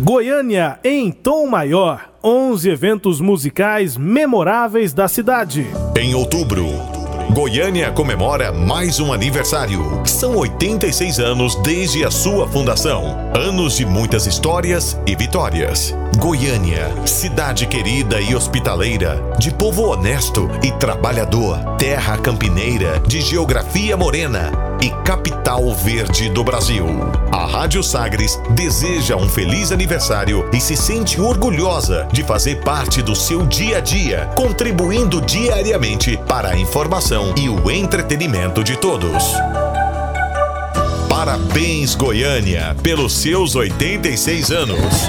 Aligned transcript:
Goiânia 0.00 0.80
em 0.82 1.12
tom 1.12 1.46
maior. 1.46 2.10
11 2.22 2.68
eventos 2.68 3.20
musicais 3.20 3.96
memoráveis 3.96 4.92
da 4.92 5.06
cidade. 5.06 5.64
Em 5.96 6.16
outubro, 6.16 6.66
Goiânia 7.30 7.92
comemora 7.92 8.50
mais 8.50 8.98
um 8.98 9.12
aniversário. 9.12 10.02
São 10.04 10.36
86 10.36 11.20
anos 11.20 11.54
desde 11.62 12.04
a 12.04 12.10
sua 12.10 12.48
fundação. 12.48 13.16
Anos 13.36 13.76
de 13.76 13.86
muitas 13.86 14.26
histórias 14.26 14.98
e 15.06 15.14
vitórias. 15.14 15.94
Goiânia, 16.18 16.90
cidade 17.06 17.64
querida 17.66 18.20
e 18.20 18.34
hospitaleira, 18.34 19.22
de 19.38 19.54
povo 19.54 19.82
honesto 19.82 20.50
e 20.60 20.72
trabalhador, 20.72 21.76
terra 21.76 22.18
campineira, 22.18 22.98
de 23.06 23.20
geografia 23.20 23.96
morena 23.96 24.50
e 24.82 24.90
capital 25.04 25.33
verde 25.74 26.30
do 26.30 26.42
Brasil. 26.42 26.86
A 27.30 27.44
Rádio 27.44 27.82
Sagres 27.82 28.40
deseja 28.54 29.14
um 29.14 29.28
feliz 29.28 29.72
aniversário 29.72 30.48
e 30.52 30.58
se 30.58 30.74
sente 30.74 31.20
orgulhosa 31.20 32.08
de 32.10 32.24
fazer 32.24 32.62
parte 32.62 33.02
do 33.02 33.14
seu 33.14 33.46
dia 33.46 33.76
a 33.76 33.80
dia, 33.80 34.30
contribuindo 34.34 35.20
diariamente 35.20 36.16
para 36.26 36.48
a 36.48 36.58
informação 36.58 37.34
e 37.36 37.50
o 37.50 37.70
entretenimento 37.70 38.64
de 38.64 38.78
todos. 38.78 39.34
Parabéns, 41.10 41.94
Goiânia, 41.94 42.74
pelos 42.82 43.12
seus 43.12 43.54
86 43.54 44.50
anos. 44.50 45.08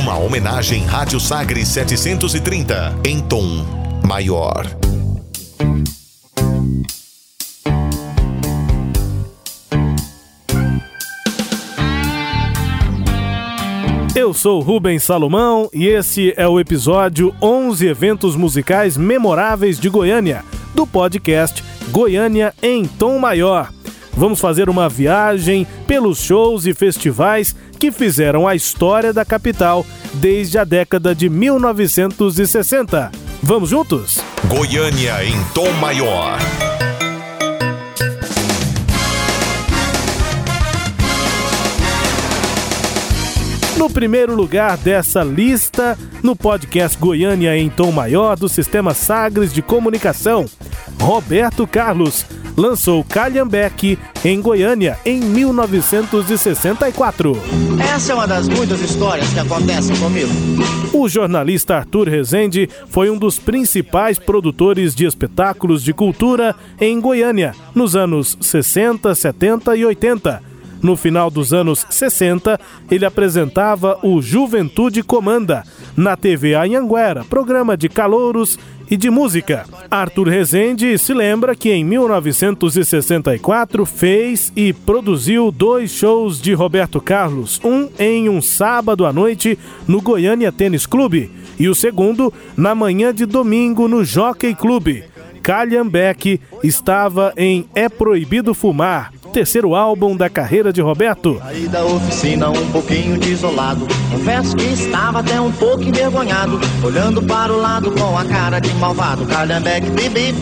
Uma 0.00 0.16
homenagem 0.16 0.84
Rádio 0.84 1.18
Sagres 1.18 1.66
730 1.68 2.94
em 3.04 3.18
tom 3.18 3.66
maior. 4.06 4.64
Eu 14.14 14.34
sou 14.34 14.60
Rubens 14.60 15.04
Salomão 15.04 15.70
e 15.72 15.86
esse 15.86 16.34
é 16.36 16.46
o 16.46 16.58
episódio 16.58 17.32
11 17.40 17.86
Eventos 17.86 18.34
Musicais 18.34 18.96
Memoráveis 18.96 19.78
de 19.78 19.88
Goiânia, 19.88 20.44
do 20.74 20.84
podcast 20.84 21.62
Goiânia 21.90 22.52
em 22.60 22.84
Tom 22.86 23.20
Maior. 23.20 23.72
Vamos 24.12 24.40
fazer 24.40 24.68
uma 24.68 24.88
viagem 24.88 25.64
pelos 25.86 26.18
shows 26.18 26.66
e 26.66 26.74
festivais 26.74 27.54
que 27.78 27.92
fizeram 27.92 28.48
a 28.48 28.56
história 28.56 29.12
da 29.12 29.24
capital 29.24 29.86
desde 30.14 30.58
a 30.58 30.64
década 30.64 31.14
de 31.14 31.28
1960. 31.28 33.12
Vamos 33.40 33.70
juntos? 33.70 34.20
Goiânia 34.48 35.24
em 35.24 35.40
Tom 35.54 35.70
Maior. 35.74 36.36
No 43.80 43.88
primeiro 43.88 44.36
lugar 44.36 44.76
dessa 44.76 45.24
lista, 45.24 45.98
no 46.22 46.36
podcast 46.36 46.98
Goiânia 46.98 47.56
em 47.56 47.70
Tom 47.70 47.90
Maior 47.90 48.36
do 48.36 48.46
Sistema 48.46 48.92
Sagres 48.92 49.54
de 49.54 49.62
Comunicação, 49.62 50.44
Roberto 51.00 51.66
Carlos 51.66 52.26
lançou 52.54 53.02
Calhambeque 53.02 53.98
em 54.22 54.38
Goiânia 54.38 54.98
em 55.02 55.20
1964. 55.20 57.32
Essa 57.94 58.12
é 58.12 58.14
uma 58.14 58.26
das 58.26 58.48
muitas 58.48 58.82
histórias 58.82 59.32
que 59.32 59.40
acontecem 59.40 59.96
comigo. 59.96 60.30
O 60.92 61.08
jornalista 61.08 61.76
Arthur 61.76 62.06
Rezende 62.06 62.68
foi 62.90 63.08
um 63.08 63.16
dos 63.16 63.38
principais 63.38 64.18
produtores 64.18 64.94
de 64.94 65.06
espetáculos 65.06 65.82
de 65.82 65.94
cultura 65.94 66.54
em 66.78 67.00
Goiânia 67.00 67.54
nos 67.74 67.96
anos 67.96 68.36
60, 68.42 69.14
70 69.14 69.74
e 69.74 69.86
80 69.86 70.49
no 70.82 70.96
final 70.96 71.30
dos 71.30 71.52
anos 71.52 71.86
60, 71.90 72.58
ele 72.90 73.04
apresentava 73.04 73.98
o 74.02 74.20
Juventude 74.20 75.02
Comanda 75.02 75.64
na 75.96 76.16
TV 76.16 76.54
Anhanguera, 76.54 77.24
programa 77.24 77.76
de 77.76 77.88
calouros 77.88 78.58
e 78.90 78.96
de 78.96 79.08
música. 79.08 79.64
Arthur 79.90 80.28
Rezende 80.28 80.98
se 80.98 81.14
lembra 81.14 81.54
que 81.54 81.70
em 81.70 81.84
1964 81.84 83.86
fez 83.86 84.52
e 84.56 84.72
produziu 84.72 85.52
dois 85.52 85.92
shows 85.92 86.40
de 86.40 86.52
Roberto 86.52 87.00
Carlos, 87.00 87.60
um 87.62 87.88
em 87.98 88.28
um 88.28 88.42
sábado 88.42 89.06
à 89.06 89.12
noite 89.12 89.56
no 89.86 90.00
Goiânia 90.00 90.50
Tênis 90.50 90.86
Clube 90.86 91.30
e 91.58 91.68
o 91.68 91.74
segundo 91.74 92.32
na 92.56 92.74
manhã 92.74 93.14
de 93.14 93.26
domingo 93.26 93.86
no 93.86 94.04
Jockey 94.04 94.54
Clube. 94.54 95.04
Calhambeck 95.42 96.40
estava 96.62 97.32
em 97.36 97.66
É 97.74 97.88
Proibido 97.88 98.54
Fumar, 98.54 99.12
terceiro 99.30 99.74
álbum 99.74 100.16
da 100.16 100.28
carreira 100.28 100.72
de 100.72 100.80
Roberto. 100.80 101.40
Aí 101.44 101.66
da 101.68 101.84
oficina 101.84 102.50
um 102.50 102.70
pouquinho 102.70 103.18
desolado, 103.18 103.86
confesso 104.10 104.56
que 104.56 104.64
estava 104.64 105.20
até 105.20 105.40
um 105.40 105.52
pouco 105.52 105.82
envergonhado, 105.82 106.60
olhando 106.84 107.22
para 107.22 107.52
o 107.52 107.56
lado 107.56 107.90
com 107.92 108.18
a 108.18 108.24
cara 108.24 108.60
de 108.60 108.72
malvado, 108.74 109.24
bibi. 109.94 110.34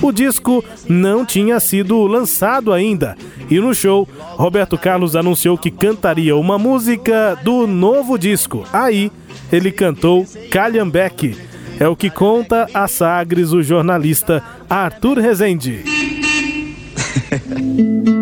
O 0.00 0.12
disco 0.12 0.64
não 0.88 1.26
tinha 1.26 1.60
sido 1.60 2.06
lançado 2.06 2.72
ainda 2.72 3.16
e 3.48 3.60
no 3.60 3.74
show, 3.74 4.08
Roberto 4.36 4.76
Carlos 4.76 5.14
anunciou 5.14 5.56
que 5.56 5.70
cantaria 5.70 6.36
uma 6.36 6.58
música 6.58 7.38
do 7.42 7.66
novo 7.66 8.18
disco. 8.18 8.66
Aí, 8.72 9.12
ele 9.52 9.70
cantou 9.70 10.26
Calhambeck. 10.50 11.36
É 11.78 11.86
o 11.86 11.94
que 11.94 12.10
conta 12.10 12.66
a 12.74 12.88
Sagres 12.88 13.52
o 13.52 13.62
jornalista 13.62 14.42
Arthur 14.68 15.18
Rezende. 15.18 15.84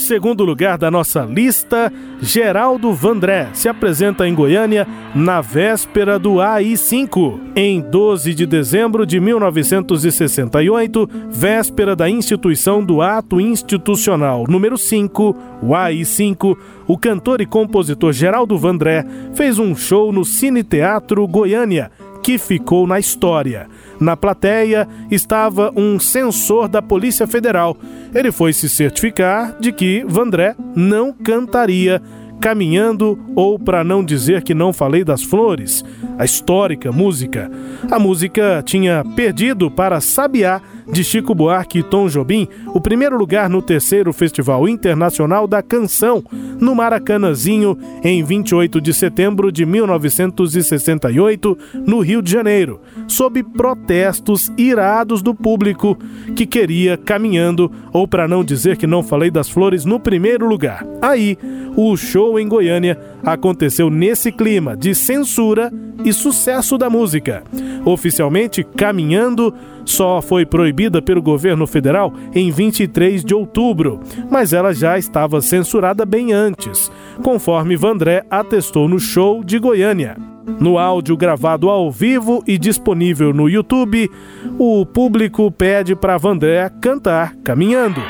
No 0.00 0.06
segundo 0.06 0.46
lugar 0.46 0.78
da 0.78 0.90
nossa 0.90 1.26
lista, 1.26 1.92
Geraldo 2.22 2.90
Vandré 2.94 3.50
se 3.52 3.68
apresenta 3.68 4.26
em 4.26 4.34
Goiânia 4.34 4.88
na 5.14 5.42
véspera 5.42 6.18
do 6.18 6.36
AI5. 6.36 7.38
Em 7.54 7.82
12 7.82 8.32
de 8.32 8.46
dezembro 8.46 9.04
de 9.04 9.20
1968, 9.20 11.06
véspera 11.28 11.94
da 11.94 12.08
instituição 12.08 12.82
do 12.82 13.02
Ato 13.02 13.38
Institucional 13.38 14.46
número 14.48 14.78
5, 14.78 15.36
o 15.62 15.66
AI5, 15.66 16.56
o 16.88 16.96
cantor 16.96 17.42
e 17.42 17.46
compositor 17.46 18.14
Geraldo 18.14 18.56
Vandré 18.56 19.04
fez 19.34 19.58
um 19.58 19.76
show 19.76 20.10
no 20.10 20.24
Cine 20.24 20.64
Teatro 20.64 21.28
Goiânia 21.28 21.90
que 22.22 22.38
ficou 22.38 22.86
na 22.86 22.98
história. 22.98 23.68
Na 24.00 24.16
plateia 24.16 24.88
estava 25.10 25.70
um 25.76 26.00
censor 26.00 26.68
da 26.68 26.80
Polícia 26.80 27.26
Federal. 27.26 27.76
Ele 28.14 28.32
foi 28.32 28.52
se 28.52 28.68
certificar 28.68 29.56
de 29.60 29.70
que 29.72 30.04
Vandré 30.08 30.56
não 30.74 31.12
cantaria 31.12 32.00
Caminhando 32.40 33.18
ou 33.36 33.58
para 33.58 33.84
não 33.84 34.02
dizer 34.02 34.42
que 34.42 34.54
não 34.54 34.72
falei 34.72 35.04
das 35.04 35.22
flores, 35.22 35.84
a 36.18 36.24
histórica 36.24 36.90
música. 36.90 37.50
A 37.90 37.98
música 37.98 38.62
tinha 38.64 39.04
perdido 39.14 39.70
para 39.70 40.00
Sabiá 40.00 40.62
de 40.92 41.04
Chico 41.04 41.34
Buarque 41.34 41.78
e 41.78 41.82
Tom 41.82 42.08
Jobim 42.08 42.48
o 42.74 42.80
primeiro 42.80 43.16
lugar 43.16 43.48
no 43.48 43.62
terceiro 43.62 44.12
Festival 44.12 44.68
Internacional 44.68 45.46
da 45.46 45.62
Canção, 45.62 46.22
no 46.60 46.74
Maracanãzinho, 46.74 47.78
em 48.02 48.22
28 48.24 48.80
de 48.80 48.92
setembro 48.92 49.52
de 49.52 49.64
1968, 49.64 51.58
no 51.86 52.00
Rio 52.00 52.20
de 52.22 52.30
Janeiro, 52.30 52.80
sob 53.06 53.42
protestos 53.42 54.52
irados 54.56 55.22
do 55.22 55.34
público 55.34 55.96
que 56.34 56.46
queria 56.46 56.96
caminhando, 56.96 57.70
ou 57.92 58.06
para 58.06 58.26
não 58.28 58.44
dizer 58.44 58.76
que 58.76 58.86
não 58.86 59.02
falei 59.02 59.30
das 59.30 59.48
flores, 59.48 59.84
no 59.84 60.00
primeiro 60.00 60.46
lugar. 60.46 60.86
Aí, 61.00 61.36
o 61.76 61.96
show 61.96 62.38
em 62.38 62.48
Goiânia 62.48 62.98
aconteceu 63.24 63.90
nesse 63.90 64.32
clima 64.32 64.76
de 64.76 64.94
censura 64.94 65.72
e 66.04 66.12
sucesso 66.12 66.76
da 66.78 66.88
música. 66.88 67.42
Oficialmente, 67.84 68.64
Caminhando 68.64 69.54
só 69.84 70.22
foi 70.22 70.46
proibida 70.46 71.02
pelo 71.02 71.22
governo 71.22 71.66
federal 71.66 72.12
em 72.34 72.50
23 72.50 73.24
de 73.24 73.34
outubro, 73.34 74.00
mas 74.30 74.52
ela 74.52 74.72
já 74.72 74.98
estava 74.98 75.40
censurada 75.40 76.04
bem 76.06 76.32
antes, 76.32 76.90
conforme 77.22 77.76
Vandré 77.76 78.24
atestou 78.30 78.88
no 78.88 78.98
show 78.98 79.42
de 79.42 79.58
Goiânia. 79.58 80.16
No 80.58 80.78
áudio 80.78 81.16
gravado 81.16 81.68
ao 81.68 81.90
vivo 81.90 82.42
e 82.46 82.58
disponível 82.58 83.32
no 83.32 83.48
YouTube, 83.48 84.10
o 84.58 84.84
público 84.84 85.50
pede 85.50 85.94
para 85.94 86.18
Vandré 86.18 86.70
cantar 86.80 87.34
Caminhando. 87.44 88.02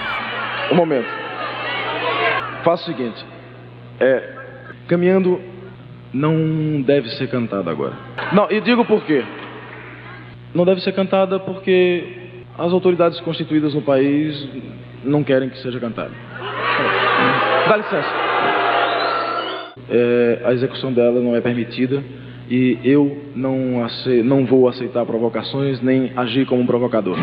Um 0.72 0.76
momento. 0.76 1.08
Faça 2.64 2.82
o 2.82 2.86
seguinte. 2.86 3.24
É, 3.98 4.39
caminhando 4.90 5.40
não 6.12 6.82
deve 6.82 7.08
ser 7.10 7.28
cantada 7.28 7.70
agora. 7.70 7.94
Não, 8.32 8.50
e 8.50 8.60
digo 8.60 8.84
por 8.84 9.04
quê. 9.04 9.22
Não 10.52 10.64
deve 10.64 10.80
ser 10.80 10.92
cantada 10.92 11.38
porque 11.38 12.02
as 12.58 12.72
autoridades 12.72 13.20
constituídas 13.20 13.72
no 13.72 13.82
país 13.82 14.48
não 15.04 15.22
querem 15.22 15.48
que 15.48 15.58
seja 15.58 15.78
cantada. 15.78 16.10
Dá 17.68 17.76
licença. 17.76 18.08
É, 19.88 20.42
a 20.44 20.52
execução 20.52 20.92
dela 20.92 21.20
não 21.20 21.36
é 21.36 21.40
permitida 21.40 22.02
e 22.48 22.76
eu 22.82 23.24
não, 23.36 23.84
ace 23.86 24.24
não 24.24 24.44
vou 24.44 24.68
aceitar 24.68 25.06
provocações 25.06 25.80
nem 25.80 26.12
agir 26.16 26.46
como 26.46 26.62
um 26.62 26.66
provocador. 26.66 27.16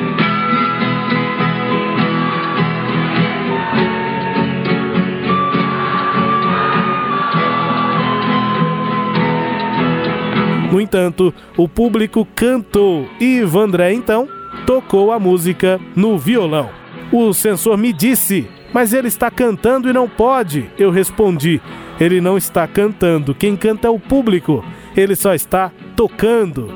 No 10.78 10.82
entanto, 10.82 11.34
o 11.58 11.68
público 11.68 12.24
cantou 12.36 13.10
e 13.20 13.42
Vandré 13.42 13.94
então 13.94 14.30
tocou 14.64 15.12
a 15.12 15.20
música 15.20 15.82
no 15.96 16.20
violão. 16.20 16.70
O 17.12 17.34
censor 17.34 17.76
me 17.80 17.92
disse: 17.92 18.48
Mas 18.72 18.94
ele 18.94 19.08
está 19.08 19.32
cantando 19.32 19.90
e 19.90 19.94
não 19.94 20.08
pode. 20.08 20.70
Eu 20.78 20.92
respondi: 20.92 21.60
Ele 22.00 22.22
não 22.22 22.38
está 22.38 22.68
cantando, 22.68 23.34
quem 23.34 23.56
canta 23.56 23.88
é 23.88 23.90
o 23.90 24.00
público, 24.00 24.64
ele 24.96 25.16
só 25.16 25.34
está 25.34 25.72
tocando. 25.96 26.72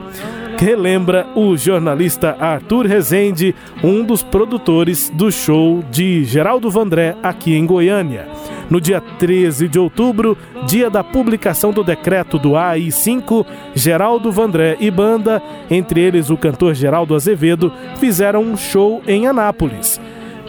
Relembra 0.58 1.28
o 1.36 1.56
jornalista 1.56 2.36
Arthur 2.40 2.88
Rezende, 2.88 3.54
um 3.84 4.04
dos 4.04 4.24
produtores 4.24 5.12
do 5.12 5.32
show 5.32 5.84
de 5.92 6.24
Geraldo 6.24 6.72
Vandré 6.72 7.16
aqui 7.22 7.54
em 7.54 7.68
Goiânia. 7.68 8.28
No 8.72 8.80
dia 8.80 9.02
13 9.02 9.68
de 9.68 9.78
outubro, 9.78 10.38
dia 10.66 10.90
da 10.90 11.04
publicação 11.04 11.74
do 11.74 11.84
decreto 11.84 12.40
do 12.40 12.52
AI5, 12.52 13.46
Geraldo 13.76 14.32
Vandré 14.32 14.78
e 14.80 14.90
banda, 14.90 15.44
entre 15.70 16.00
eles 16.00 16.30
o 16.30 16.38
cantor 16.38 16.74
Geraldo 16.74 17.14
Azevedo, 17.14 17.70
fizeram 17.98 18.42
um 18.42 18.56
show 18.56 19.02
em 19.06 19.28
Anápolis. 19.28 20.00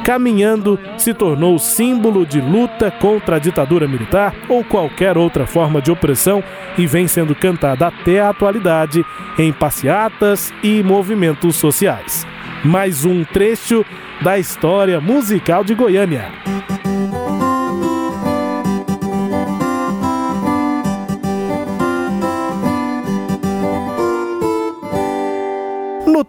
Caminhando 0.04 0.78
se 0.96 1.12
tornou 1.12 1.58
símbolo 1.58 2.24
de 2.24 2.40
luta 2.40 2.92
contra 2.92 3.36
a 3.36 3.38
ditadura 3.40 3.88
militar 3.88 4.32
ou 4.48 4.62
qualquer 4.62 5.18
outra 5.18 5.44
forma 5.44 5.82
de 5.82 5.90
opressão 5.90 6.44
e 6.78 6.86
vem 6.86 7.08
sendo 7.08 7.34
cantada 7.34 7.88
até 7.88 8.20
a 8.20 8.28
atualidade 8.28 9.04
em 9.36 9.52
passeatas 9.52 10.54
e 10.62 10.80
movimentos 10.80 11.56
sociais. 11.56 12.24
Mais 12.64 13.04
um 13.04 13.24
trecho 13.24 13.84
da 14.20 14.38
história 14.38 15.00
musical 15.00 15.64
de 15.64 15.74
Goiânia. 15.74 16.30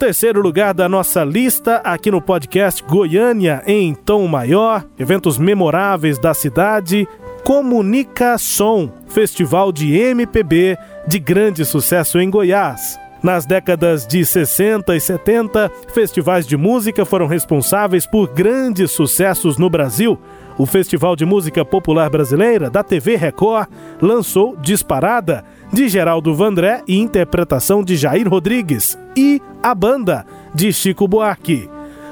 Terceiro 0.04 0.42
lugar 0.42 0.74
da 0.74 0.90
nossa 0.90 1.24
lista, 1.24 1.78
aqui 1.78 2.12
no 2.12 2.22
podcast 2.22 2.84
Goiânia 2.84 3.64
em 3.66 3.96
Tom 3.96 4.28
Maior, 4.28 4.86
eventos 5.00 5.38
memoráveis 5.38 6.20
da 6.20 6.34
cidade, 6.34 7.08
Comunicação, 7.42 8.92
festival 9.08 9.72
de 9.72 9.96
MPB 9.98 10.78
de 11.08 11.20
grande 11.20 11.64
sucesso 11.64 12.20
em 12.20 12.30
Goiás. 12.30 13.00
Nas 13.24 13.46
décadas 13.46 14.06
de 14.06 14.26
60 14.26 14.94
e 14.94 15.00
70, 15.00 15.72
festivais 15.94 16.46
de 16.46 16.58
música 16.58 17.06
foram 17.06 17.26
responsáveis 17.26 18.06
por 18.06 18.28
grandes 18.28 18.92
sucessos 18.92 19.58
no 19.58 19.70
Brasil. 19.70 20.20
O 20.58 20.66
Festival 20.66 21.16
de 21.16 21.26
Música 21.26 21.66
Popular 21.66 22.10
Brasileira 22.10 22.70
da 22.70 22.84
TV 22.84 23.16
Record 23.16 23.68
lançou 24.02 24.56
Disparada, 24.58 25.44
de 25.72 25.88
Geraldo 25.88 26.36
Vandré 26.36 26.84
e 26.88 27.00
interpretação 27.00 27.84
de 27.84 27.96
Jair 27.96 28.30
Rodrigues, 28.30 28.98
e 29.18 29.42
A 29.64 29.74
Banda, 29.74 30.26
de 30.54 30.72
Chico 30.72 31.08
Buarque. 31.08 31.70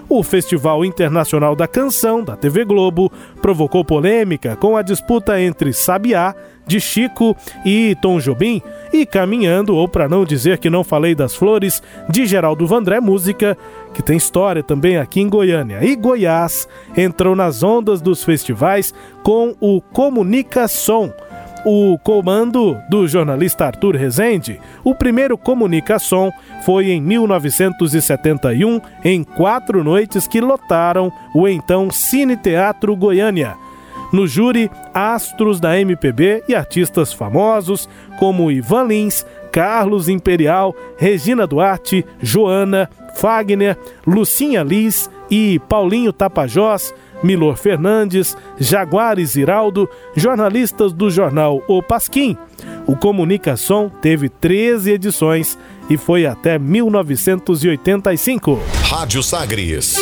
O 0.10 0.24
Festival 0.24 0.84
Internacional 0.84 1.56
da 1.56 1.68
Canção, 1.68 2.24
da 2.24 2.36
TV 2.36 2.66
Globo, 2.66 3.12
provocou 3.42 3.86
polêmica 3.86 4.56
com 4.56 4.76
a 4.76 4.82
disputa 4.82 5.40
entre 5.40 5.72
Sabiá, 5.72 6.36
de 6.66 6.80
Chico 6.80 7.36
e 7.66 7.96
Tom 8.02 8.20
Jobim, 8.20 8.62
e 8.94 9.06
Caminhando, 9.06 9.76
ou 9.76 9.88
para 9.88 10.10
não 10.10 10.26
dizer 10.26 10.58
que 10.58 10.70
não 10.70 10.84
falei 10.84 11.16
das 11.16 11.36
flores, 11.36 11.82
de 12.10 12.26
Geraldo 12.26 12.68
Vandré 12.68 13.00
Música, 13.00 13.58
que 13.94 14.02
tem 14.02 14.18
história 14.18 14.64
também 14.64 14.98
aqui 14.98 15.22
em 15.22 15.30
Goiânia. 15.30 15.84
E 15.84 15.96
Goiás 15.96 16.68
entrou 16.96 17.36
nas 17.36 17.64
ondas 17.64 18.02
dos 18.02 18.24
festivais 18.24 18.94
com 19.24 19.56
o 19.60 19.82
Comunicação, 19.82 21.14
o 21.66 21.98
comando 22.00 22.78
do 22.90 23.08
jornalista 23.08 23.66
Arthur 23.66 23.96
Rezende, 23.96 24.60
o 24.84 24.96
primeiro 24.96 25.38
Comunicação 25.38 26.32
foi 26.64 26.90
em 26.90 27.02
1971, 27.02 28.82
em 29.04 29.24
quatro 29.24 29.84
noites 29.84 30.28
que 30.28 30.42
lotaram 30.42 31.12
o 31.36 31.48
então 31.48 31.92
Cine 31.92 32.36
Teatro 32.36 32.96
Goiânia. 32.96 33.56
No 34.12 34.28
júri, 34.28 34.70
astros 34.94 35.60
da 35.60 35.80
MPB 35.80 36.44
e 36.48 36.56
artistas 36.56 37.14
famosos 37.14 37.90
como 38.20 38.52
Ivan 38.52 38.84
Lins, 38.84 39.26
Carlos 39.52 40.08
Imperial, 40.10 40.76
Regina 40.98 41.48
Duarte, 41.48 42.06
Joana, 42.22 42.90
Fagner, 43.16 43.78
Lucinha 44.06 44.62
Liz 44.64 45.10
e 45.30 45.60
Paulinho 45.68 46.14
Tapajós, 46.14 46.94
Milor 47.24 47.58
Fernandes, 47.58 48.36
Jaguares 48.60 49.36
Iraldo, 49.36 49.88
jornalistas 50.16 50.92
do 50.92 51.08
jornal 51.10 51.64
O 51.68 51.84
Pasquim. 51.84 52.36
O 52.88 52.96
Comunicação 52.96 53.92
teve 54.02 54.28
13 54.28 54.92
edições 54.92 55.58
e 55.90 55.98
foi 55.98 56.26
até 56.26 56.58
1985. 56.58 58.60
Rádio 58.90 59.22
Sagres. 59.22 59.98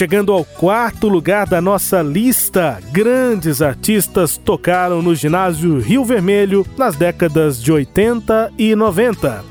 Chegando 0.00 0.32
ao 0.32 0.46
quarto 0.46 1.10
lugar 1.10 1.46
da 1.46 1.60
nossa 1.60 2.00
lista, 2.00 2.80
grandes 2.90 3.60
artistas 3.60 4.38
tocaram 4.38 5.02
no 5.02 5.14
ginásio 5.14 5.78
Rio 5.78 6.06
Vermelho 6.06 6.66
nas 6.78 6.96
décadas 6.96 7.62
de 7.62 7.70
80 7.70 8.50
e 8.56 8.74
90. 8.74 9.44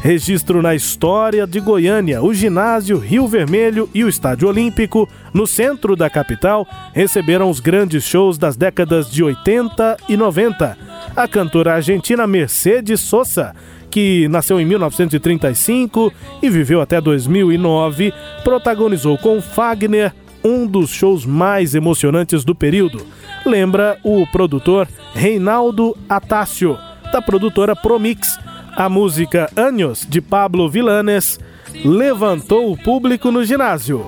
Registro 0.00 0.62
na 0.62 0.74
história 0.74 1.46
de 1.46 1.60
Goiânia, 1.60 2.22
o 2.22 2.32
ginásio 2.32 2.96
Rio 2.96 3.28
Vermelho 3.28 3.90
e 3.92 4.02
o 4.02 4.08
Estádio 4.08 4.48
Olímpico, 4.48 5.06
no 5.34 5.46
centro 5.46 5.94
da 5.94 6.08
capital, 6.08 6.66
receberam 6.94 7.50
os 7.50 7.60
grandes 7.60 8.02
shows 8.02 8.38
das 8.38 8.56
décadas 8.56 9.10
de 9.10 9.22
80 9.22 9.98
e 10.08 10.16
90. 10.16 10.78
A 11.14 11.28
cantora 11.28 11.74
argentina 11.74 12.26
Mercedes 12.26 13.02
Sosa 13.02 13.54
que 13.90 14.28
nasceu 14.28 14.60
em 14.60 14.64
1935 14.64 16.12
e 16.42 16.48
viveu 16.48 16.80
até 16.80 17.00
2009, 17.00 18.12
protagonizou 18.44 19.18
com 19.18 19.40
Fagner 19.42 20.12
um 20.42 20.66
dos 20.66 20.90
shows 20.90 21.26
mais 21.26 21.74
emocionantes 21.74 22.44
do 22.44 22.54
período. 22.54 23.06
Lembra 23.44 23.98
o 24.02 24.26
produtor 24.26 24.88
Reinaldo 25.14 25.96
Atácio, 26.08 26.78
da 27.12 27.20
produtora 27.20 27.74
Promix. 27.76 28.38
A 28.76 28.88
música 28.88 29.50
Anos, 29.56 30.06
de 30.08 30.20
Pablo 30.20 30.70
Vilanes, 30.70 31.38
levantou 31.84 32.72
o 32.72 32.76
público 32.76 33.30
no 33.30 33.44
ginásio. 33.44 34.06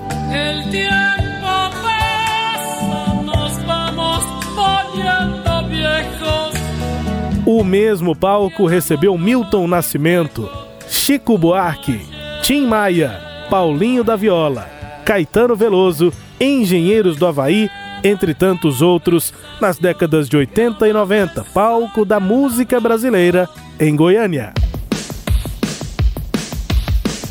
O 7.54 7.62
mesmo 7.62 8.16
palco 8.16 8.64
recebeu 8.64 9.18
Milton 9.18 9.66
Nascimento, 9.66 10.48
Chico 10.88 11.36
Buarque, 11.36 12.00
Tim 12.42 12.64
Maia, 12.66 13.20
Paulinho 13.50 14.02
da 14.02 14.16
Viola, 14.16 14.66
Caetano 15.04 15.54
Veloso, 15.54 16.10
Engenheiros 16.40 17.14
do 17.14 17.26
Havaí, 17.26 17.68
entre 18.02 18.32
tantos 18.32 18.80
outros, 18.80 19.34
nas 19.60 19.76
décadas 19.76 20.30
de 20.30 20.36
80 20.38 20.88
e 20.88 20.94
90, 20.94 21.44
palco 21.52 22.06
da 22.06 22.18
música 22.18 22.80
brasileira 22.80 23.46
em 23.78 23.94
Goiânia. 23.94 24.54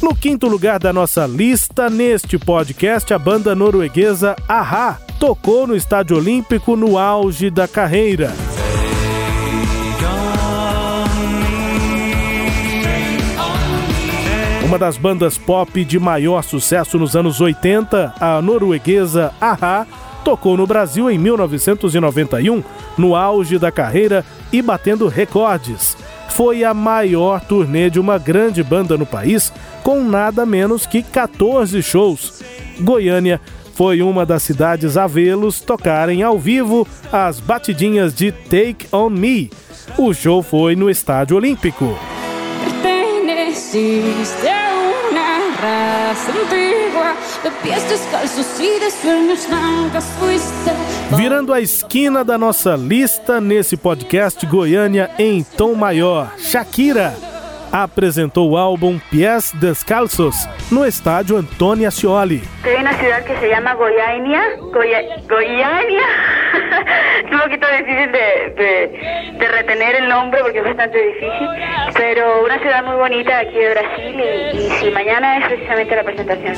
No 0.03 0.15
quinto 0.15 0.47
lugar 0.47 0.77
da 0.77 0.93
nossa 0.93 1.25
lista, 1.25 1.89
neste 1.89 2.37
podcast, 2.37 3.11
a 3.11 3.17
banda 3.17 3.55
norueguesa 3.55 4.35
Aha 4.47 4.99
tocou 5.19 5.65
no 5.65 5.75
Estádio 5.75 6.17
Olímpico 6.17 6.75
no 6.75 6.95
auge 6.99 7.49
da 7.49 7.67
carreira. 7.67 8.31
Uma 14.71 14.79
das 14.79 14.95
bandas 14.95 15.37
pop 15.37 15.83
de 15.83 15.99
maior 15.99 16.41
sucesso 16.45 16.97
nos 16.97 17.13
anos 17.13 17.41
80, 17.41 18.13
a 18.17 18.41
norueguesa 18.41 19.33
Aha, 19.41 19.85
tocou 20.23 20.55
no 20.55 20.65
Brasil 20.65 21.11
em 21.11 21.17
1991, 21.17 22.63
no 22.97 23.13
auge 23.13 23.59
da 23.59 23.69
carreira 23.69 24.23
e 24.49 24.61
batendo 24.61 25.09
recordes. 25.09 25.97
Foi 26.29 26.63
a 26.63 26.73
maior 26.73 27.41
turnê 27.41 27.89
de 27.89 27.99
uma 27.99 28.17
grande 28.17 28.63
banda 28.63 28.97
no 28.97 29.05
país, 29.05 29.51
com 29.83 30.05
nada 30.05 30.45
menos 30.45 30.85
que 30.85 31.03
14 31.03 31.83
shows. 31.83 32.41
Goiânia 32.79 33.41
foi 33.73 34.01
uma 34.01 34.25
das 34.25 34.41
cidades 34.41 34.95
a 34.95 35.05
vê-los 35.05 35.59
tocarem 35.59 36.23
ao 36.23 36.39
vivo 36.39 36.87
as 37.11 37.41
batidinhas 37.41 38.13
de 38.13 38.31
Take 38.31 38.87
On 38.93 39.09
Me. 39.09 39.51
O 39.97 40.13
show 40.13 40.41
foi 40.41 40.77
no 40.77 40.89
Estádio 40.89 41.35
Olímpico. 41.35 41.93
Virando 51.15 51.53
a 51.53 51.61
esquina 51.61 52.23
da 52.23 52.37
nossa 52.37 52.75
lista 52.75 53.39
nesse 53.39 53.77
podcast 53.77 54.45
Goiânia 54.45 55.09
em 55.17 55.41
tom 55.41 55.73
maior, 55.73 56.33
Shakira 56.37 57.15
apresentou 57.71 58.51
o 58.51 58.57
álbum 58.57 58.99
Pies 59.09 59.53
Descalços 59.53 60.35
no 60.69 60.85
estádio 60.85 61.37
Antônio 61.37 61.87
Ascioli. 61.87 62.43
Tem 62.61 62.81
uma 62.81 62.93
cidade 62.93 63.25
que 63.25 63.37
se 63.37 63.49
chama 63.49 63.73
Goiânia, 63.75 64.57
Goiânia. 65.29 66.40
Es 67.25 67.31
un 67.31 67.39
poquito 67.39 67.67
difícil 67.77 68.11
de, 68.11 69.37
de, 69.37 69.47
retener 69.47 69.95
el 69.95 70.09
nombre 70.09 70.41
porque 70.41 70.59
es 70.59 70.63
bastante 70.63 70.97
difícil, 70.97 71.47
pero 71.95 72.43
una 72.43 72.59
ciudad 72.59 72.83
muy 72.83 72.95
bonita 72.95 73.39
aquí 73.39 73.57
de 73.57 73.69
Brasil 73.71 74.15
y, 74.19 74.57
y 74.57 74.69
sí, 74.79 74.91
mañana 74.91 75.37
es 75.37 75.45
precisamente 75.47 75.95
la 75.95 76.03
presentación. 76.03 76.55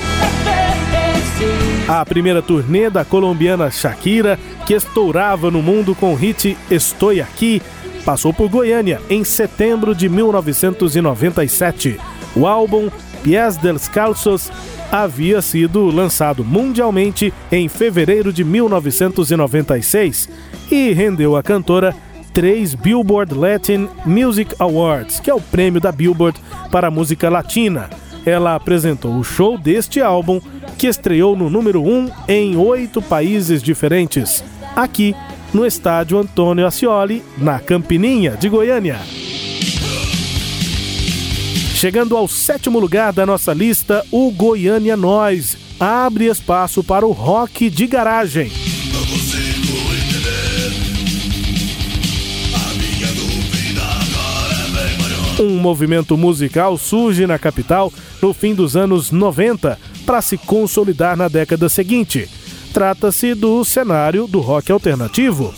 A 1.87 2.05
primeira 2.05 2.41
turnê 2.41 2.89
da 2.89 3.03
colombiana 3.03 3.69
Shakira, 3.69 4.39
que 4.65 4.73
estourava 4.73 5.51
no 5.51 5.61
mundo 5.61 5.93
com 5.93 6.13
o 6.13 6.15
hit 6.15 6.57
Estou 6.71 7.11
Aqui, 7.21 7.61
passou 8.05 8.33
por 8.33 8.49
Goiânia 8.49 9.01
em 9.09 9.23
setembro 9.23 9.93
de 9.93 10.07
1997. 10.07 11.99
O 12.35 12.47
álbum 12.47 12.89
Pies 13.23 13.57
Descalços 13.57 14.51
havia 14.91 15.41
sido 15.41 15.85
lançado 15.85 16.43
mundialmente 16.43 17.33
em 17.51 17.67
fevereiro 17.67 18.33
de 18.33 18.43
1996 18.43 20.29
e 20.69 20.91
rendeu 20.91 21.35
à 21.35 21.41
cantora 21.41 21.95
três 22.33 22.75
Billboard 22.75 23.33
Latin 23.33 23.87
Music 24.05 24.53
Awards, 24.59 25.19
que 25.19 25.29
é 25.29 25.33
o 25.33 25.41
prêmio 25.41 25.79
da 25.79 25.91
Billboard 25.91 26.39
para 26.71 26.87
a 26.87 26.91
música 26.91 27.29
latina. 27.29 27.89
Ela 28.25 28.55
apresentou 28.55 29.15
o 29.15 29.23
show 29.23 29.57
deste 29.57 30.01
álbum, 30.01 30.41
que 30.77 30.87
estreou 30.87 31.35
no 31.35 31.49
número 31.49 31.81
1 31.81 31.89
um 31.89 32.09
em 32.27 32.57
oito 32.57 33.01
países 33.01 33.61
diferentes, 33.61 34.43
aqui 34.75 35.15
no 35.53 35.65
estádio 35.65 36.17
Antônio 36.17 36.65
Ascioli, 36.65 37.23
na 37.37 37.59
Campininha 37.59 38.31
de 38.31 38.49
Goiânia. 38.49 38.99
Chegando 41.83 42.15
ao 42.15 42.29
sétimo 42.29 42.79
lugar 42.79 43.11
da 43.11 43.25
nossa 43.25 43.51
lista, 43.53 44.05
o 44.09 44.31
Goiânia 44.31 44.95
Nós 44.95 45.57
abre 45.77 46.27
espaço 46.27 46.81
para 46.81 47.05
o 47.05 47.11
rock 47.11 47.69
de 47.69 47.85
garagem. 47.87 48.49
Um 55.37 55.59
movimento 55.59 56.15
musical 56.15 56.77
surge 56.77 57.27
na 57.27 57.37
capital 57.37 57.91
no 58.21 58.33
fim 58.33 58.55
dos 58.55 58.77
anos 58.77 59.11
90 59.11 59.77
para 60.05 60.21
se 60.21 60.37
consolidar 60.37 61.17
na 61.17 61.27
década 61.27 61.67
seguinte. 61.67 62.29
Trata-se 62.73 63.35
do 63.35 63.61
cenário 63.65 64.25
do 64.25 64.39
rock 64.39 64.71
alternativo. 64.71 65.53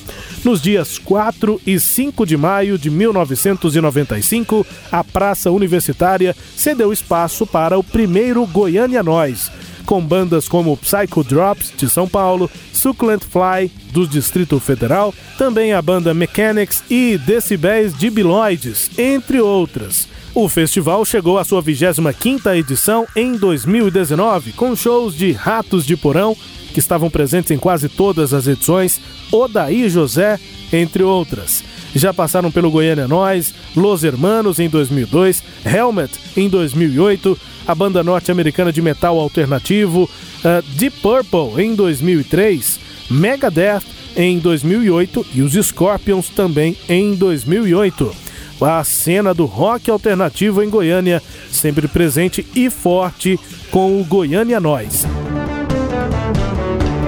Nos 0.45 0.61
dias 0.61 0.99
4 0.99 1.59
e 1.65 1.79
5 1.79 2.23
de 2.23 2.37
maio 2.37 2.77
de 2.77 2.91
1995, 2.91 4.63
a 4.91 5.03
Praça 5.03 5.49
Universitária 5.49 6.35
cedeu 6.55 6.93
espaço 6.93 7.47
para 7.47 7.79
o 7.79 7.83
primeiro 7.83 8.45
Goiânia 8.45 9.01
Nós, 9.01 9.51
com 9.87 9.99
bandas 9.99 10.47
como 10.47 10.77
Psycho 10.77 11.23
Drops, 11.23 11.73
de 11.75 11.89
São 11.89 12.07
Paulo, 12.07 12.47
Succulent 12.71 13.23
Fly, 13.23 13.71
do 13.91 14.07
Distrito 14.07 14.59
Federal, 14.59 15.15
também 15.35 15.73
a 15.73 15.81
banda 15.81 16.13
Mechanics 16.13 16.83
e 16.91 17.17
Decibéis 17.17 17.97
de 17.97 18.11
Biloides, 18.11 18.91
entre 18.99 19.41
outras. 19.41 20.07
O 20.35 20.49
festival 20.49 21.05
chegou 21.05 21.39
à 21.39 21.45
sua 21.45 21.63
25ª 21.63 22.57
edição 22.57 23.07
em 23.15 23.37
2019, 23.37 24.51
com 24.51 24.75
shows 24.75 25.15
de 25.15 25.31
Ratos 25.31 25.85
de 25.85 25.95
Porão, 25.95 26.35
que 26.73 26.79
estavam 26.79 27.09
presentes 27.09 27.51
em 27.51 27.57
quase 27.57 27.87
todas 27.87 28.33
as 28.33 28.45
edições, 28.45 28.99
Odaí 29.31 29.87
José, 29.87 30.37
entre 30.73 31.03
outras. 31.03 31.63
Já 31.95 32.13
passaram 32.13 32.51
pelo 32.51 32.69
Goiânia 32.69 33.07
Nós, 33.07 33.53
Los 33.73 34.03
Hermanos 34.03 34.59
em 34.59 34.67
2002, 34.67 35.41
Helmet 35.63 36.11
em 36.35 36.49
2008, 36.49 37.39
a 37.65 37.73
banda 37.73 38.03
norte-americana 38.03 38.73
de 38.73 38.81
metal 38.81 39.17
alternativo 39.17 40.03
uh, 40.03 40.61
Deep 40.75 40.97
Purple 40.99 41.63
em 41.63 41.73
2003, 41.73 42.77
Megadeth 43.09 43.83
em 44.17 44.37
2008 44.39 45.25
e 45.33 45.41
os 45.41 45.53
Scorpions 45.53 46.27
também 46.27 46.75
em 46.89 47.15
2008. 47.15 48.24
A 48.61 48.83
cena 48.83 49.33
do 49.33 49.45
rock 49.45 49.89
alternativo 49.91 50.63
em 50.63 50.69
Goiânia, 50.69 51.21
sempre 51.51 51.87
presente 51.87 52.45
e 52.55 52.69
forte 52.69 53.39
com 53.69 53.99
o 53.99 54.03
Goiânia 54.03 54.59
Nós. 54.59 55.05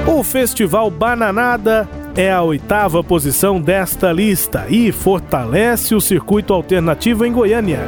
O 0.06 0.24
Festival 0.24 0.90
Bananada 0.90 1.88
é 2.16 2.32
a 2.32 2.42
oitava 2.42 3.04
posição 3.04 3.62
desta 3.62 4.12
lista 4.12 4.66
e 4.70 4.92
fortalece 4.92 5.94
o 5.94 6.02
circuito 6.02 6.54
alternativo 6.54 7.26
em 7.26 7.32
Goiânia. 7.32 7.86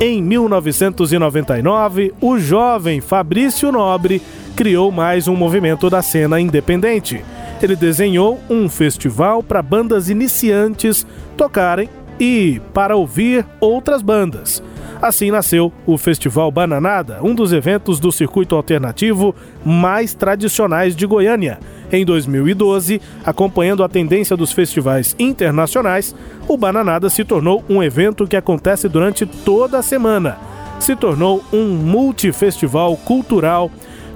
Em 0.00 0.22
1999, 0.22 2.12
o 2.20 2.38
jovem 2.38 3.00
Fabrício 3.00 3.72
Nobre 3.72 4.20
criou 4.54 4.92
mais 4.92 5.26
um 5.26 5.34
movimento 5.34 5.88
da 5.88 6.02
cena 6.02 6.40
independente. 6.40 7.24
Ele 7.62 7.76
desenhou 7.76 8.40
um 8.50 8.68
festival 8.68 9.42
para 9.42 9.62
bandas 9.62 10.10
iniciantes 10.10 11.06
tocarem 11.36 11.88
e 12.18 12.60
para 12.74 12.96
ouvir 12.96 13.46
outras 13.60 14.02
bandas. 14.02 14.62
Assim 15.02 15.32
nasceu 15.32 15.72
o 15.84 15.98
Festival 15.98 16.48
Bananada, 16.52 17.18
um 17.22 17.34
dos 17.34 17.52
eventos 17.52 17.98
do 17.98 18.12
circuito 18.12 18.54
alternativo 18.54 19.34
mais 19.64 20.14
tradicionais 20.14 20.94
de 20.94 21.04
Goiânia. 21.06 21.58
Em 21.90 22.04
2012, 22.04 23.00
acompanhando 23.24 23.82
a 23.82 23.88
tendência 23.88 24.36
dos 24.36 24.52
festivais 24.52 25.16
internacionais, 25.18 26.14
o 26.46 26.56
Bananada 26.56 27.10
se 27.10 27.24
tornou 27.24 27.64
um 27.68 27.82
evento 27.82 28.28
que 28.28 28.36
acontece 28.36 28.88
durante 28.88 29.26
toda 29.26 29.78
a 29.78 29.82
semana. 29.82 30.38
Se 30.78 30.94
tornou 30.94 31.42
um 31.52 31.66
multifestival 31.66 32.96
cultural 32.96 33.72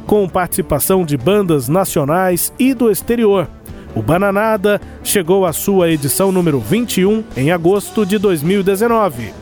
com 0.06 0.28
participação 0.28 1.04
de 1.04 1.16
bandas 1.16 1.68
nacionais 1.68 2.52
e 2.58 2.72
do 2.72 2.90
exterior. 2.90 3.48
O 3.94 4.02
Bananada 4.02 4.80
chegou 5.02 5.46
à 5.46 5.52
sua 5.52 5.90
edição 5.90 6.30
número 6.30 6.60
21 6.60 7.24
em 7.36 7.50
agosto 7.50 8.04
de 8.04 8.18
2019. 8.18 9.32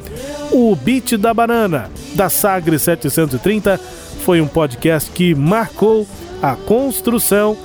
O 0.53 0.75
Beat 0.77 1.17
da 1.17 1.35
Banana, 1.35 1.91
da 2.15 2.29
Sagre 2.29 2.79
730, 2.79 3.79
foi 4.25 4.41
um 4.41 4.47
podcast 4.47 5.11
que 5.11 5.35
marcou 5.35 6.07
a 6.41 6.55
construção 6.55 7.57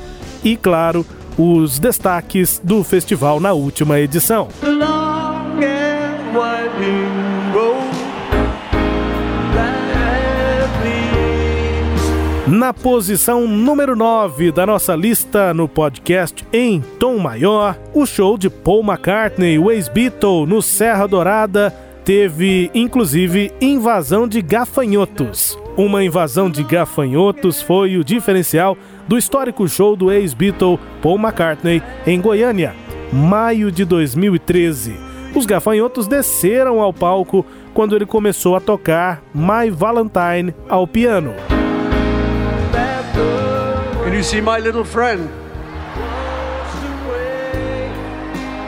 e, 0.43 0.57
claro, 0.57 1.05
os 1.37 1.79
destaques 1.79 2.59
do 2.63 2.83
festival 2.83 3.39
na 3.39 3.53
última 3.53 3.99
edição. 3.99 4.47
Na 12.51 12.73
posição 12.73 13.47
número 13.47 13.95
9 13.95 14.51
da 14.51 14.65
nossa 14.65 14.95
lista 14.95 15.53
no 15.53 15.67
podcast 15.67 16.43
em 16.51 16.81
tom 16.99 17.19
maior, 17.19 17.77
o 17.93 18.07
show 18.07 18.39
de 18.39 18.49
Paul 18.49 18.83
McCartney, 18.83 19.59
o 19.59 19.69
ex-Beatle, 19.69 20.47
no 20.47 20.59
Serra 20.59 21.05
Dourada, 21.05 21.69
teve 22.03 22.71
inclusive 22.73 23.53
invasão 23.61 24.27
de 24.27 24.41
gafanhotos. 24.41 25.59
Uma 25.77 26.03
invasão 26.03 26.49
de 26.49 26.63
gafanhotos 26.63 27.61
foi 27.61 27.97
o 27.97 28.03
diferencial 28.03 28.75
do 29.07 29.15
histórico 29.15 29.67
show 29.67 29.95
do 29.95 30.11
ex-Beatle 30.11 30.79
Paul 31.03 31.19
McCartney 31.19 31.83
em 32.07 32.19
Goiânia, 32.19 32.73
maio 33.13 33.71
de 33.71 33.85
2013. 33.85 34.95
Os 35.35 35.45
gafanhotos 35.45 36.07
desceram 36.07 36.81
ao 36.81 36.91
palco 36.91 37.45
quando 37.75 37.95
ele 37.95 38.07
começou 38.07 38.55
a 38.55 38.59
tocar 38.59 39.21
My 39.35 39.69
Valentine 39.69 40.51
ao 40.67 40.87
piano. 40.87 41.58
Can 44.03 44.13
you 44.13 44.23
see 44.23 44.41
my 44.41 44.59
little 44.59 44.83
friend? 44.83 45.29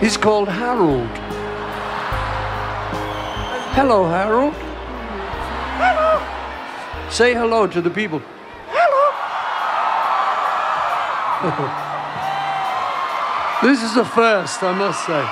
He's 0.02 0.18
called 0.18 0.50
Harold. 0.50 1.08
Hello, 3.74 4.06
Harold. 4.10 4.54
Hello. 5.78 6.22
Say 7.10 7.34
hello 7.34 7.68
to 7.68 7.82
the 7.82 7.90
people. 7.90 8.22
Hello. 8.70 9.08
this 13.68 13.82
is 13.84 13.94
the 13.94 14.06
first, 14.06 14.62
I 14.64 14.74
must 14.74 15.06
say. 15.06 15.24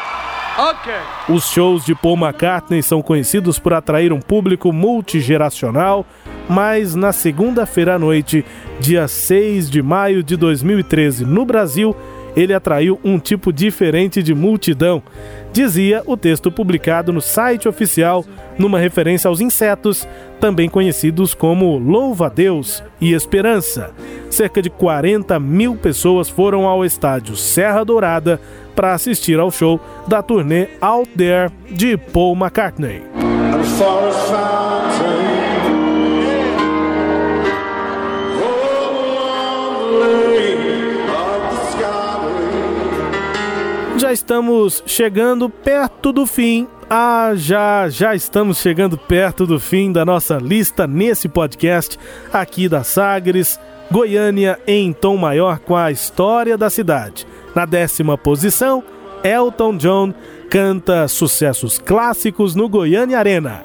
Okay. 0.59 1.01
Os 1.29 1.45
shows 1.49 1.85
de 1.85 1.95
Paul 1.95 2.17
McCartney 2.17 2.83
são 2.83 3.01
conhecidos 3.01 3.57
por 3.57 3.73
atrair 3.73 4.11
um 4.11 4.19
público 4.19 4.73
multigeracional, 4.73 6.05
mas 6.49 6.95
na 6.95 7.13
segunda-feira 7.13 7.95
à 7.95 7.99
noite, 7.99 8.43
dia 8.79 9.07
6 9.07 9.69
de 9.69 9.81
maio 9.83 10.23
de 10.23 10.35
2013, 10.35 11.23
no 11.23 11.45
Brasil, 11.45 11.95
ele 12.35 12.53
atraiu 12.53 12.99
um 13.03 13.19
tipo 13.19 13.53
diferente 13.53 14.23
de 14.23 14.33
multidão, 14.33 15.01
dizia 15.51 16.01
o 16.05 16.15
texto 16.17 16.51
publicado 16.51 17.13
no 17.13 17.21
site 17.21 17.67
oficial, 17.67 18.25
numa 18.57 18.79
referência 18.79 19.27
aos 19.27 19.41
insetos, 19.41 20.07
também 20.39 20.69
conhecidos 20.69 21.33
como 21.33 21.77
louva-a-Deus 21.77 22.83
e 22.99 23.13
esperança. 23.13 23.91
Cerca 24.29 24.61
de 24.61 24.69
40 24.69 25.39
mil 25.39 25.75
pessoas 25.75 26.29
foram 26.29 26.65
ao 26.65 26.85
estádio 26.85 27.35
Serra 27.35 27.83
Dourada 27.83 28.39
para 28.75 28.93
assistir 28.93 29.39
ao 29.39 29.51
show 29.51 29.79
da 30.07 30.21
turnê 30.21 30.69
Out 30.79 31.11
There 31.17 31.51
de 31.69 31.97
Paul 31.97 32.35
McCartney. 32.35 33.03
Já 44.09 44.13
estamos 44.13 44.83
chegando 44.87 45.47
perto 45.47 46.11
do 46.11 46.25
fim. 46.25 46.67
Ah, 46.89 47.33
já, 47.35 47.87
já 47.89 48.15
estamos 48.15 48.57
chegando 48.57 48.97
perto 48.97 49.45
do 49.45 49.59
fim 49.59 49.91
da 49.91 50.03
nossa 50.03 50.37
lista 50.37 50.87
nesse 50.87 51.29
podcast 51.29 51.95
aqui 52.33 52.67
da 52.67 52.83
Sagres, 52.83 53.59
Goiânia 53.91 54.59
em 54.65 54.91
tom 54.93 55.15
maior 55.15 55.59
com 55.59 55.75
a 55.75 55.91
história 55.91 56.57
da 56.57 56.71
cidade. 56.71 57.27
Na 57.53 57.67
décima 57.67 58.17
posição, 58.17 58.83
Elton 59.23 59.77
John 59.77 60.11
canta 60.49 61.07
sucessos 61.07 61.77
clássicos 61.77 62.55
no 62.55 62.67
Goiânia 62.67 63.19
Arena. 63.19 63.63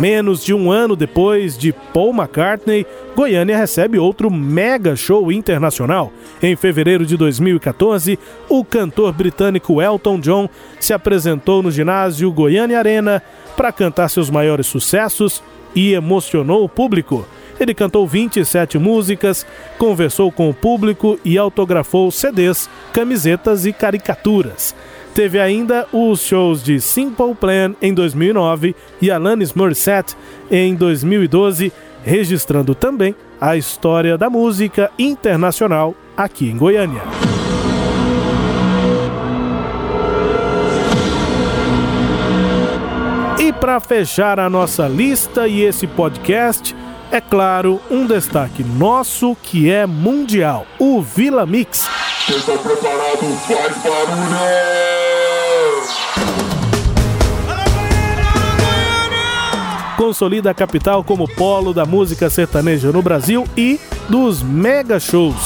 Menos 0.00 0.42
de 0.42 0.54
um 0.54 0.72
ano 0.72 0.96
depois 0.96 1.58
de 1.58 1.74
Paul 1.92 2.14
McCartney, 2.14 2.86
Goiânia 3.14 3.54
recebe 3.54 3.98
outro 3.98 4.30
mega 4.30 4.96
show 4.96 5.30
internacional. 5.30 6.10
Em 6.42 6.56
fevereiro 6.56 7.04
de 7.04 7.18
2014, 7.18 8.18
o 8.48 8.64
cantor 8.64 9.12
britânico 9.12 9.82
Elton 9.82 10.18
John 10.18 10.48
se 10.80 10.94
apresentou 10.94 11.62
no 11.62 11.70
ginásio 11.70 12.32
Goiânia 12.32 12.78
Arena 12.78 13.22
para 13.54 13.70
cantar 13.70 14.08
seus 14.08 14.30
maiores 14.30 14.66
sucessos 14.68 15.42
e 15.74 15.92
emocionou 15.92 16.64
o 16.64 16.68
público. 16.68 17.26
Ele 17.60 17.74
cantou 17.74 18.06
27 18.08 18.78
músicas, 18.78 19.46
conversou 19.76 20.32
com 20.32 20.48
o 20.48 20.54
público 20.54 21.20
e 21.22 21.36
autografou 21.36 22.10
CDs, 22.10 22.70
camisetas 22.90 23.66
e 23.66 23.72
caricaturas. 23.74 24.74
Teve 25.20 25.38
ainda 25.38 25.86
os 25.92 26.22
shows 26.22 26.62
de 26.62 26.80
Simple 26.80 27.34
Plan 27.34 27.74
em 27.82 27.92
2009 27.92 28.74
e 29.02 29.10
Alanis 29.10 29.52
Morissette 29.52 30.16
em 30.50 30.74
2012, 30.74 31.70
registrando 32.02 32.74
também 32.74 33.14
a 33.38 33.54
história 33.54 34.16
da 34.16 34.30
música 34.30 34.90
internacional 34.98 35.94
aqui 36.16 36.48
em 36.48 36.56
Goiânia. 36.56 37.02
E 43.38 43.52
para 43.52 43.78
fechar 43.78 44.40
a 44.40 44.48
nossa 44.48 44.88
lista 44.88 45.46
e 45.46 45.60
esse 45.60 45.86
podcast, 45.86 46.74
é 47.12 47.20
claro, 47.20 47.78
um 47.90 48.06
destaque 48.06 48.64
nosso 48.64 49.36
que 49.42 49.70
é 49.70 49.84
mundial, 49.84 50.66
o 50.78 51.02
Vila 51.02 51.44
Mix. 51.44 51.86
Está 52.26 52.56
preparado, 52.56 53.38
faz 53.46 53.76
barulho! 53.82 54.89
Consolida 60.00 60.50
a 60.50 60.54
capital 60.54 61.04
como 61.04 61.28
polo 61.28 61.74
da 61.74 61.84
música 61.84 62.30
sertaneja 62.30 62.90
no 62.90 63.02
Brasil 63.02 63.44
e 63.54 63.78
dos 64.08 64.42
mega 64.42 64.98
shows. 64.98 65.36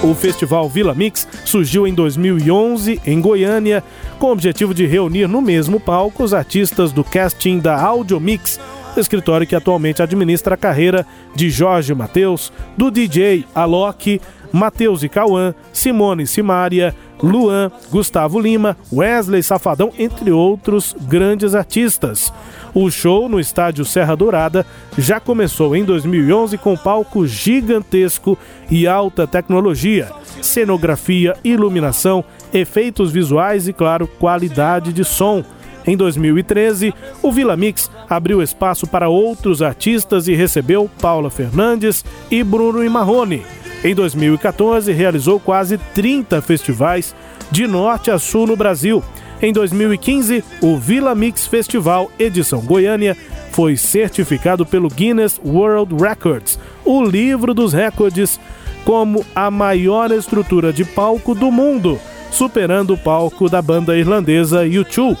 O 0.00 0.14
Festival 0.14 0.68
Vila 0.68 0.94
Mix 0.94 1.26
surgiu 1.44 1.88
em 1.88 1.92
2011 1.92 3.00
em 3.04 3.20
Goiânia, 3.20 3.82
com 4.20 4.28
o 4.28 4.30
objetivo 4.30 4.72
de 4.72 4.86
reunir 4.86 5.26
no 5.26 5.42
mesmo 5.42 5.80
palco 5.80 6.22
os 6.22 6.32
artistas 6.32 6.92
do 6.92 7.02
casting 7.02 7.58
da 7.58 7.76
Audio 7.76 8.20
Mix, 8.20 8.60
escritório 8.96 9.44
que 9.44 9.56
atualmente 9.56 10.00
administra 10.00 10.54
a 10.54 10.56
carreira 10.56 11.04
de 11.34 11.50
Jorge 11.50 11.92
Mateus, 11.94 12.52
do 12.76 12.92
DJ 12.92 13.44
Alok, 13.52 14.20
Mateus 14.52 15.02
e 15.02 15.08
Cauã, 15.08 15.54
Simone 15.72 16.26
Simária, 16.26 16.94
Luan, 17.22 17.70
Gustavo 17.90 18.38
Lima, 18.38 18.76
Wesley 18.92 19.42
Safadão, 19.42 19.92
entre 19.98 20.30
outros 20.30 20.94
grandes 21.02 21.54
artistas. 21.54 22.32
O 22.74 22.90
show 22.90 23.28
no 23.28 23.40
estádio 23.40 23.84
Serra 23.84 24.14
Dourada 24.14 24.66
já 24.98 25.18
começou 25.18 25.74
em 25.74 25.84
2011 25.84 26.58
com 26.58 26.76
palco 26.76 27.26
gigantesco 27.26 28.38
e 28.70 28.86
alta 28.86 29.26
tecnologia, 29.26 30.10
cenografia, 30.42 31.34
iluminação, 31.42 32.22
efeitos 32.52 33.10
visuais 33.10 33.66
e, 33.66 33.72
claro, 33.72 34.06
qualidade 34.06 34.92
de 34.92 35.04
som. 35.04 35.42
Em 35.86 35.96
2013, 35.96 36.92
o 37.22 37.30
Vila 37.30 37.56
Mix 37.56 37.90
abriu 38.10 38.42
espaço 38.42 38.86
para 38.86 39.08
outros 39.08 39.62
artistas 39.62 40.26
e 40.26 40.34
recebeu 40.34 40.90
Paula 41.00 41.30
Fernandes 41.30 42.04
e 42.30 42.42
Bruno 42.42 42.84
e 42.84 42.88
Marrone. 42.88 43.42
Em 43.86 43.94
2014, 43.94 44.90
realizou 44.90 45.38
quase 45.38 45.78
30 45.78 46.42
festivais 46.42 47.14
de 47.52 47.68
norte 47.68 48.10
a 48.10 48.18
sul 48.18 48.44
no 48.44 48.56
Brasil. 48.56 49.00
Em 49.40 49.52
2015, 49.52 50.42
o 50.60 50.76
Vila 50.76 51.14
Mix 51.14 51.46
Festival 51.46 52.10
Edição 52.18 52.62
Goiânia 52.62 53.16
foi 53.52 53.76
certificado 53.76 54.66
pelo 54.66 54.88
Guinness 54.88 55.40
World 55.44 55.94
Records, 56.02 56.58
o 56.84 57.04
livro 57.04 57.54
dos 57.54 57.72
recordes, 57.72 58.40
como 58.84 59.24
a 59.32 59.52
maior 59.52 60.10
estrutura 60.10 60.72
de 60.72 60.84
palco 60.84 61.32
do 61.32 61.52
mundo, 61.52 62.00
superando 62.32 62.94
o 62.94 62.98
palco 62.98 63.48
da 63.48 63.62
banda 63.62 63.96
irlandesa 63.96 64.64
U2 64.64 65.16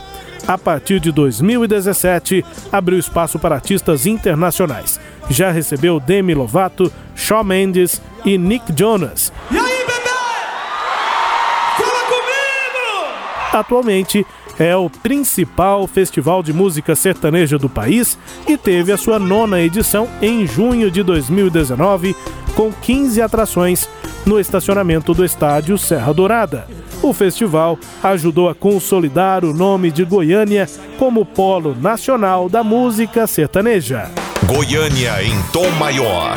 a 0.46 0.56
partir 0.56 1.00
de 1.00 1.10
2017, 1.10 2.44
abriu 2.70 2.98
espaço 2.98 3.36
para 3.36 3.56
artistas 3.56 4.06
internacionais. 4.06 5.00
Já 5.28 5.50
recebeu 5.50 5.98
Demi 5.98 6.34
Lovato, 6.34 6.92
Shawn 7.16 7.42
Mendes 7.42 8.00
e 8.24 8.38
Nick 8.38 8.72
Jonas. 8.78 9.32
E 9.50 9.58
aí, 9.58 9.78
bebê? 9.78 10.08
Fala 11.76 12.04
comigo! 12.08 13.08
Atualmente, 13.52 14.24
é 14.58 14.76
o 14.76 14.88
principal 14.88 15.86
festival 15.86 16.42
de 16.42 16.52
música 16.52 16.94
sertaneja 16.94 17.58
do 17.58 17.68
país 17.68 18.18
e 18.46 18.56
teve 18.56 18.92
a 18.92 18.96
sua 18.96 19.18
nona 19.18 19.60
edição 19.60 20.08
em 20.22 20.46
junho 20.46 20.90
de 20.90 21.02
2019, 21.02 22.14
com 22.54 22.72
15 22.72 23.20
atrações 23.20 23.88
no 24.24 24.40
estacionamento 24.40 25.12
do 25.12 25.24
estádio 25.24 25.76
Serra 25.76 26.12
Dourada. 26.12 26.66
O 27.02 27.12
festival 27.12 27.78
ajudou 28.02 28.48
a 28.48 28.54
consolidar 28.54 29.44
o 29.44 29.52
nome 29.52 29.90
de 29.90 30.04
Goiânia 30.04 30.66
como 30.98 31.24
polo 31.24 31.74
nacional 31.74 32.48
da 32.48 32.64
música 32.64 33.26
sertaneja. 33.26 34.10
Goiânia 34.46 35.22
em 35.22 35.40
tom 35.52 35.68
maior. 35.72 36.36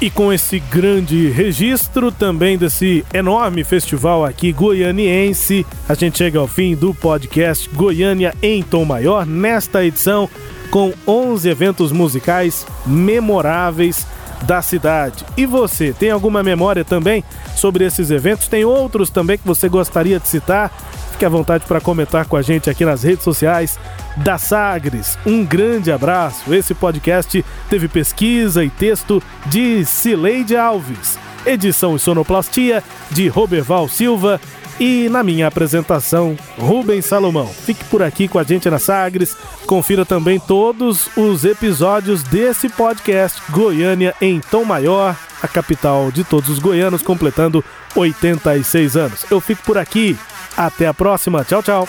E 0.00 0.10
com 0.10 0.32
esse 0.32 0.60
grande 0.60 1.28
registro 1.30 2.12
também 2.12 2.56
desse 2.56 3.04
enorme 3.12 3.64
festival 3.64 4.24
aqui 4.24 4.52
goianiense, 4.52 5.66
a 5.88 5.94
gente 5.94 6.18
chega 6.18 6.38
ao 6.38 6.46
fim 6.46 6.76
do 6.76 6.94
podcast 6.94 7.68
Goiânia 7.70 8.32
em 8.40 8.62
Tom 8.62 8.84
Maior 8.84 9.26
nesta 9.26 9.84
edição 9.84 10.30
com 10.70 10.92
11 11.06 11.48
eventos 11.48 11.90
musicais 11.90 12.66
memoráveis 12.86 14.06
da 14.42 14.62
cidade. 14.62 15.24
E 15.36 15.46
você, 15.46 15.92
tem 15.92 16.10
alguma 16.10 16.42
memória 16.42 16.84
também 16.84 17.24
sobre 17.56 17.84
esses 17.84 18.10
eventos? 18.10 18.46
Tem 18.46 18.64
outros 18.64 19.10
também 19.10 19.36
que 19.36 19.46
você 19.46 19.68
gostaria 19.68 20.20
de 20.20 20.28
citar? 20.28 20.70
Fique 21.18 21.26
à 21.26 21.28
vontade 21.28 21.64
para 21.66 21.80
comentar 21.80 22.26
com 22.26 22.36
a 22.36 22.42
gente 22.42 22.70
aqui 22.70 22.84
nas 22.84 23.02
redes 23.02 23.24
sociais 23.24 23.76
da 24.18 24.38
Sagres. 24.38 25.18
Um 25.26 25.44
grande 25.44 25.90
abraço. 25.90 26.54
Esse 26.54 26.74
podcast 26.74 27.44
teve 27.68 27.88
pesquisa 27.88 28.64
e 28.64 28.70
texto 28.70 29.20
de 29.46 29.84
Cileide 29.84 30.56
Alves, 30.56 31.18
edição 31.44 31.96
e 31.96 31.98
sonoplastia 31.98 32.84
de 33.10 33.26
Roberval 33.26 33.88
Silva 33.88 34.40
e 34.78 35.08
na 35.08 35.24
minha 35.24 35.48
apresentação, 35.48 36.36
Rubens 36.56 37.06
Salomão. 37.06 37.48
Fique 37.48 37.84
por 37.86 38.00
aqui 38.00 38.28
com 38.28 38.38
a 38.38 38.44
gente 38.44 38.70
na 38.70 38.78
Sagres. 38.78 39.36
Confira 39.66 40.06
também 40.06 40.38
todos 40.38 41.08
os 41.16 41.44
episódios 41.44 42.22
desse 42.22 42.68
podcast 42.68 43.42
Goiânia 43.50 44.14
em 44.20 44.38
Tom 44.38 44.64
Maior, 44.64 45.16
a 45.42 45.48
capital 45.48 46.12
de 46.12 46.22
todos 46.22 46.48
os 46.48 46.60
goianos, 46.60 47.02
completando 47.02 47.64
86 47.96 48.96
anos. 48.96 49.26
Eu 49.28 49.40
fico 49.40 49.64
por 49.64 49.76
aqui. 49.76 50.16
Até 50.58 50.88
a 50.88 50.92
próxima. 50.92 51.44
Tchau, 51.44 51.62
tchau. 51.62 51.88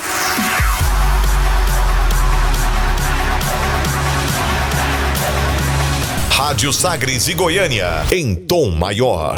Rádio 6.30 6.72
Sagres 6.72 7.28
e 7.28 7.34
Goiânia, 7.34 8.06
em 8.12 8.36
tom 8.36 8.70
maior. 8.70 9.36